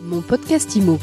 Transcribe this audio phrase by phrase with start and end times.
[0.00, 0.98] Mon podcast IMO.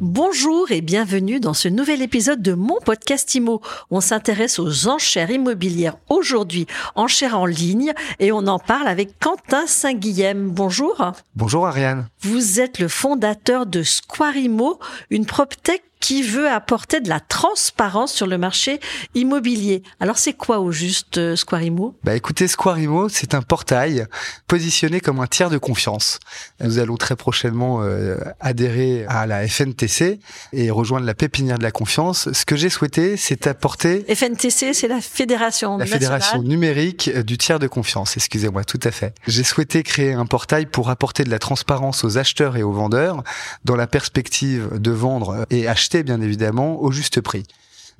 [0.00, 3.60] Bonjour et bienvenue dans ce nouvel épisode de mon podcast IMO.
[3.90, 9.66] On s'intéresse aux enchères immobilières aujourd'hui, enchères en ligne, et on en parle avec Quentin
[9.66, 10.50] Saint-Guilhem.
[10.50, 11.12] Bonjour.
[11.34, 12.08] Bonjour Ariane.
[12.20, 14.78] Vous êtes le fondateur de Squarimo,
[15.10, 18.78] une PropTech qui veut apporter de la transparence sur le marché
[19.14, 19.82] immobilier.
[20.00, 21.96] Alors c'est quoi au juste euh, Squarimo?
[22.04, 24.04] Bah écoutez, Squarimo, c'est un portail
[24.46, 26.18] positionné comme un tiers de confiance.
[26.62, 30.20] Nous allons très prochainement euh, adhérer à la FNTC
[30.52, 32.30] et rejoindre la pépinière de la confiance.
[32.34, 37.38] Ce que j'ai souhaité, c'est apporter FNTC, c'est la fédération la fédération numérique euh, du
[37.38, 38.18] tiers de confiance.
[38.18, 39.14] Excusez-moi, tout à fait.
[39.26, 43.24] J'ai souhaité créer un portail pour apporter de la transparence aux acheteurs et aux vendeurs
[43.64, 47.44] dans la perspective de vendre et acheter bien évidemment au juste prix.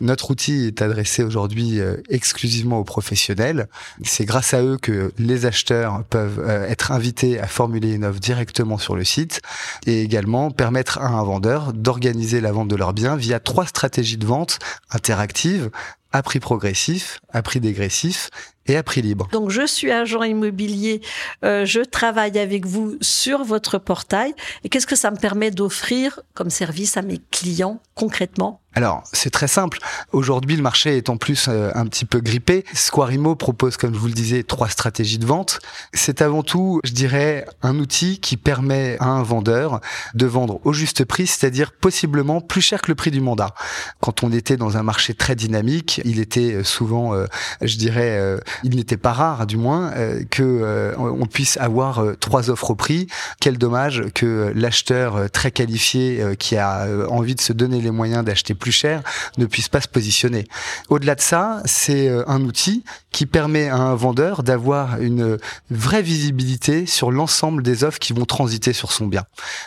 [0.00, 3.68] Notre outil est adressé aujourd'hui euh, exclusivement aux professionnels.
[4.02, 8.18] C'est grâce à eux que les acheteurs peuvent euh, être invités à formuler une offre
[8.18, 9.40] directement sur le site
[9.86, 14.16] et également permettre à un vendeur d'organiser la vente de leurs biens via trois stratégies
[14.16, 14.58] de vente
[14.90, 15.70] interactives
[16.14, 18.30] à prix progressif, à prix dégressif
[18.66, 19.28] et à prix libre.
[19.32, 21.02] Donc je suis agent immobilier,
[21.44, 24.32] euh, je travaille avec vous sur votre portail.
[24.62, 28.60] Et qu'est-ce que ça me permet d'offrir comme service à mes clients concrètement?
[28.76, 29.78] Alors, c'est très simple.
[30.10, 32.64] Aujourd'hui, le marché est en plus euh, un petit peu grippé.
[32.74, 35.60] Squarimo propose, comme je vous le disais, trois stratégies de vente.
[35.92, 39.80] C'est avant tout, je dirais, un outil qui permet à un vendeur
[40.14, 43.54] de vendre au juste prix, c'est-à-dire possiblement plus cher que le prix du mandat.
[44.00, 47.26] Quand on était dans un marché très dynamique, il était euh, souvent, euh,
[47.60, 48.20] je dirais,
[48.62, 49.92] il n'était pas rare, du moins,
[50.30, 53.06] que on puisse avoir trois offres au prix.
[53.40, 58.54] Quel dommage que l'acheteur très qualifié qui a envie de se donner les moyens d'acheter
[58.54, 59.02] plus cher
[59.38, 60.46] ne puisse pas se positionner.
[60.88, 65.38] Au-delà de ça, c'est euh, un outil qui permet à un vendeur d'avoir une
[65.70, 69.22] vraie visibilité sur l'ensemble des offres qui vont transiter sur son bien.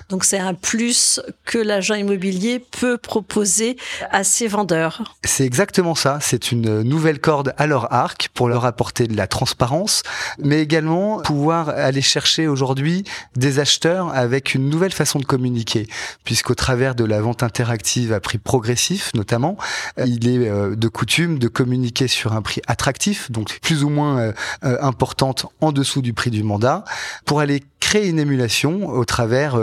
[0.10, 3.78] Donc c'est un plus que l'agent immobilier peut proposer
[4.12, 5.16] à ses vendeurs.
[5.24, 6.20] C'est exactement ça.
[6.22, 10.04] C'est une nouvelle corde à leur arc pour leur apporter de la transparence,
[10.40, 13.06] mais également pouvoir aller chercher aujourd'hui
[13.38, 15.88] des acheteurs avec une nouvelle façon de communiquer,
[16.26, 19.56] puisqu'au travers de la vente interactive à prix progressif, notamment,
[20.00, 23.90] euh, il est euh, de coutume de communiquer sur un prix attractif, donc plus ou
[23.90, 24.34] moins euh,
[24.82, 26.84] importante en dessous du prix du mandat,
[27.26, 29.60] pour aller créer une émulation au travers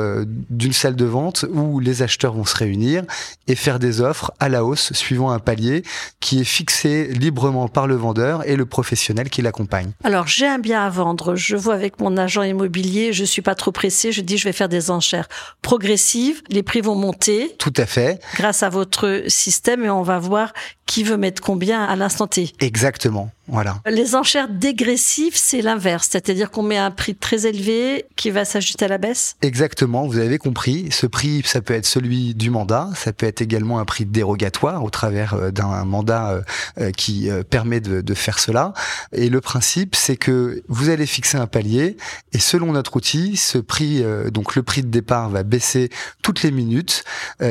[0.50, 3.02] d'une salle de vente où les acheteurs vont se réunir
[3.48, 5.82] et faire des offres à la hausse suivant un palier
[6.20, 9.90] qui est fixé librement par le vendeur et le professionnel qui l'accompagne.
[10.04, 13.54] Alors j'ai un bien à vendre, je vois avec mon agent immobilier, je suis pas
[13.54, 15.28] trop pressé, je dis je vais faire des enchères
[15.62, 17.54] progressives, les prix vont monter.
[17.58, 18.20] Tout à fait.
[18.36, 20.52] Grâce à votre système et on va voir
[20.86, 22.52] qui veut mettre combien à l'instant T.
[22.60, 23.30] Exactement.
[23.48, 23.80] Voilà.
[23.86, 28.84] Les enchères dégressives, c'est l'inverse, c'est-à-dire qu'on met un prix très élevé qui va s'ajuster
[28.84, 29.36] à la baisse?
[29.42, 30.88] Exactement, vous avez compris.
[30.90, 34.84] Ce prix, ça peut être celui du mandat, ça peut être également un prix dérogatoire
[34.84, 36.42] au travers euh, d'un mandat euh,
[36.78, 38.72] euh, qui permet de, de, faire cela.
[39.12, 41.96] Et le principe, c'est que vous allez fixer un palier
[42.32, 45.90] et selon notre outil, ce prix, donc le prix de départ va baisser
[46.22, 47.04] toutes les minutes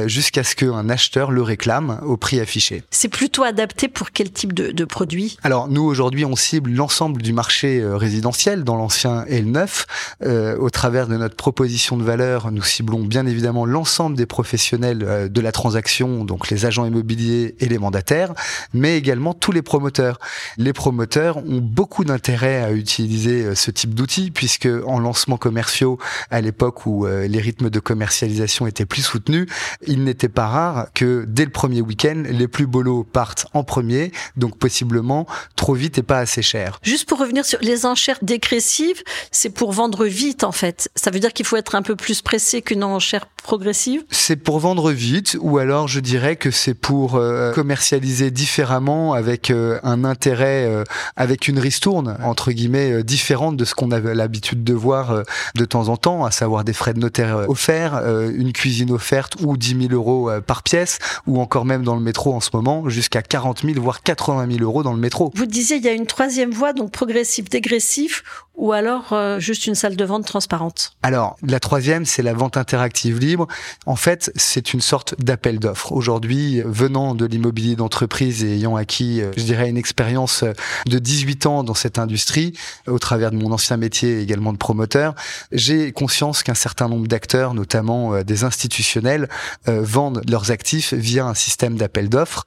[0.05, 2.83] jusqu'à ce qu'un acheteur le réclame au prix affiché.
[2.91, 5.37] C'est plutôt adapté pour quel type de, de produit?
[5.43, 9.85] Alors nous aujourd'hui, on cible l'ensemble du marché résidentiel dans l'ancien et le neuf.
[10.23, 15.03] Euh, au travers de notre proposition de valeur, nous ciblons bien évidemment l'ensemble des professionnels
[15.03, 18.33] euh, de la transaction, donc les agents immobiliers et les mandataires,
[18.73, 20.19] mais également tous les promoteurs.
[20.57, 25.97] Les promoteurs ont beaucoup d'intérêt à utiliser ce type d'outils puisque en lancement commerciaux,
[26.31, 29.47] à l'époque où les rythmes de commercialisation étaient plus soutenus,
[29.85, 34.11] il n'était pas rare que dès le premier week-end, les plus lots partent en premier,
[34.37, 36.79] donc possiblement trop vite et pas assez cher.
[36.81, 40.89] Juste pour revenir sur les enchères dégressives, c'est pour vendre vite en fait.
[40.95, 44.03] Ça veut dire qu'il faut être un peu plus pressé qu'une enchère progressive?
[44.09, 49.51] C'est pour vendre vite ou alors je dirais que c'est pour euh, commercialiser différemment avec
[49.51, 50.83] euh, un intérêt, euh,
[51.15, 55.23] avec une ristourne entre guillemets différente de ce qu'on avait l'habitude de voir
[55.55, 58.01] de temps en temps, à savoir des frais de notaire offerts,
[58.33, 62.33] une cuisine offerte ou 10 000 euros par pièce ou encore même dans le métro
[62.33, 65.31] en ce moment jusqu'à 40 000 voire 80 000 euros dans le métro.
[65.35, 68.23] Vous disiez il y a une troisième voie donc progressif, dégressif
[68.55, 70.93] ou alors juste une salle de vente transparente.
[71.03, 73.47] Alors la troisième c'est la vente interactive libre
[73.85, 75.91] en fait, c'est une sorte d'appel d'offres.
[75.91, 80.53] Aujourd'hui, venant de l'immobilier d'entreprise et ayant acquis, euh, je dirais, une expérience euh,
[80.87, 82.53] de 18 ans dans cette industrie,
[82.87, 85.15] au travers de mon ancien métier également de promoteur,
[85.51, 89.29] j'ai conscience qu'un certain nombre d'acteurs, notamment euh, des institutionnels,
[89.65, 92.45] vendent leurs actifs via un système d'appel d'offres.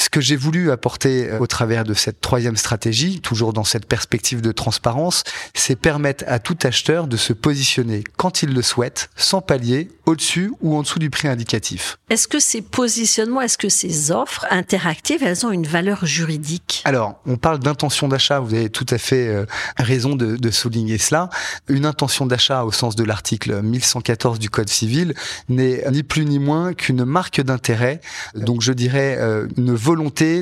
[0.00, 4.40] Ce que j'ai voulu apporter au travers de cette troisième stratégie, toujours dans cette perspective
[4.40, 9.42] de transparence, c'est permettre à tout acheteur de se positionner quand il le souhaite, sans
[9.42, 11.98] palier, au-dessus ou en dessous du prix indicatif.
[12.08, 16.80] Est-ce que ces positionnements, est-ce que ces offres interactives, elles ont une valeur juridique?
[16.86, 19.44] Alors, on parle d'intention d'achat, vous avez tout à fait euh,
[19.76, 21.28] raison de, de souligner cela.
[21.68, 25.12] Une intention d'achat au sens de l'article 1114 du Code civil
[25.50, 28.00] n'est ni plus ni moins qu'une marque d'intérêt,
[28.34, 29.89] donc je dirais euh, une volonté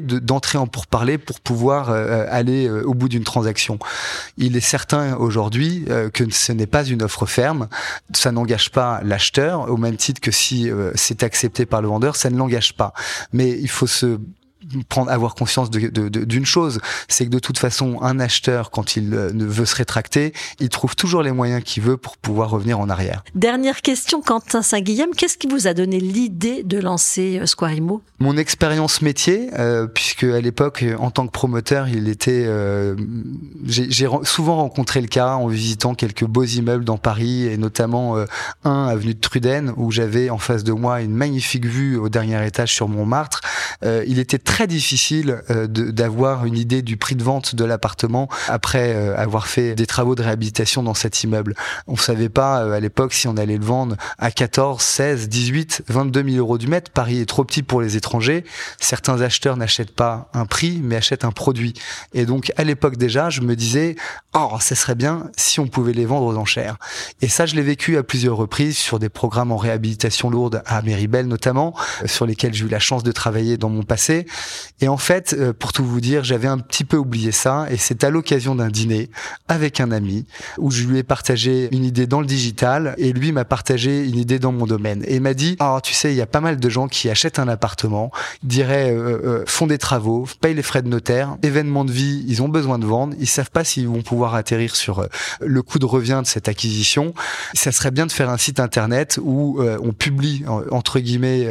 [0.00, 3.79] d'entrer en pourparler pour pouvoir euh, aller au bout d'une transaction.
[4.37, 7.69] Il est certain aujourd'hui que ce n'est pas une offre ferme,
[8.15, 12.31] ça n'engage pas l'acheteur, au même titre que si c'est accepté par le vendeur, ça
[12.31, 12.93] ne l'engage pas.
[13.33, 14.19] Mais il faut se
[14.88, 18.97] prendre avoir conscience d'une de, de, chose, c'est que de toute façon, un acheteur, quand
[18.97, 22.79] il euh, veut se rétracter, il trouve toujours les moyens qu'il veut pour pouvoir revenir
[22.79, 23.25] en arrière.
[23.35, 28.03] Dernière question, Quentin Saint-Guillaume, qu'est-ce qui vous a donné l'idée de lancer euh, Squarimo?
[28.20, 32.97] Mon expérience métier, euh, puisque à l'époque, en tant que promoteur, il était, euh,
[33.64, 38.25] j'ai souvent rencontré le cas en visitant quelques beaux immeubles dans Paris et notamment euh,
[38.64, 42.44] un avenue de Truden où j'avais en face de moi une magnifique vue au dernier
[42.44, 43.41] étage sur Montmartre.
[43.82, 48.94] Il était très difficile euh, d'avoir une idée du prix de vente de l'appartement après
[48.94, 51.55] euh, avoir fait des travaux de réhabilitation dans cet immeuble.
[51.87, 55.82] On savait pas euh, à l'époque si on allait le vendre à 14, 16, 18,
[55.88, 56.91] 22 000 euros du mètre.
[56.91, 58.44] Paris est trop petit pour les étrangers.
[58.81, 61.75] Certains acheteurs n'achètent pas un prix, mais achètent un produit.
[62.14, 63.97] Et donc à l'époque déjà, je me disais,
[64.35, 66.76] oh, ça serait bien si on pouvait les vendre aux enchères.
[67.21, 70.82] Et ça, je l'ai vécu à plusieurs reprises sur des programmes en réhabilitation lourde à
[70.82, 71.75] Méribel notamment,
[72.06, 74.26] sur lesquels j'ai eu la chance de travailler dans mon passé.
[74.81, 77.66] Et en fait, euh, pour tout vous dire, j'avais un petit peu oublié ça.
[77.70, 79.10] Et c'est à l'occasion d'un dîner
[79.49, 80.26] avec un ami
[80.56, 84.16] où je lui ai partagé une idée dans le digital et lui m'a partagé une
[84.16, 85.05] idée dans mon domaine.
[85.06, 87.38] Et m'a dit, oh, tu sais, il y a pas mal de gens qui achètent
[87.38, 88.12] un appartement,
[88.43, 92.43] diraient, euh, euh, font des travaux, payent les frais de notaire, événement de vie, ils
[92.43, 95.06] ont besoin de vendre, ils savent pas s'ils vont pouvoir atterrir sur
[95.40, 97.14] le coût de revient de cette acquisition.
[97.54, 101.49] Ça serait bien de faire un site internet où on publie entre guillemets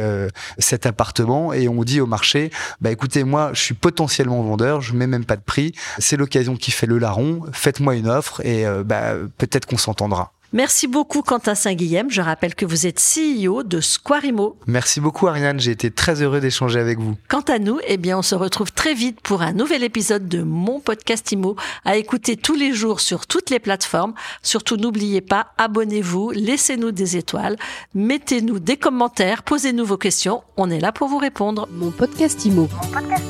[0.58, 2.50] cet appartement et on dit au marché
[2.80, 6.56] bah écoutez, moi, je suis potentiellement vendeur, je mets même pas de prix, c'est l'occasion
[6.56, 10.32] qui fait le larron, faites-moi une offre et euh, bah, peut-être qu'on s'entendra.
[10.52, 12.10] Merci beaucoup Quentin Saint-Guillem.
[12.10, 14.56] Je rappelle que vous êtes CEO de Squarimo.
[14.66, 17.16] Merci beaucoup Ariane, j'ai été très heureux d'échanger avec vous.
[17.28, 20.42] Quant à nous, eh bien on se retrouve très vite pour un nouvel épisode de
[20.42, 24.14] mon podcast Imo à écouter tous les jours sur toutes les plateformes.
[24.42, 27.56] Surtout n'oubliez pas, abonnez-vous, laissez-nous des étoiles,
[27.94, 31.68] mettez-nous des commentaires, posez-nous vos questions, on est là pour vous répondre.
[31.72, 32.68] Mon podcast Imo.
[32.72, 33.24] Mon podcast